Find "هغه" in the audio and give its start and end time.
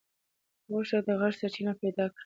0.71-0.71